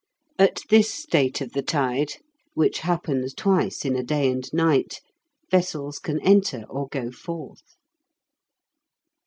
At 0.39 0.61
this 0.71 0.91
state 0.91 1.41
of 1.41 1.51
the 1.51 1.61
tide, 1.61 2.13
which 2.55 2.79
happens 2.79 3.35
twice 3.35 3.85
in 3.85 3.95
a 3.95 4.01
day 4.01 4.31
and 4.31 4.51
night, 4.51 4.99
vessels 5.51 5.99
can 5.99 6.19
enter 6.21 6.63
or 6.67 6.87
go 6.87 7.11
forth. 7.11 7.75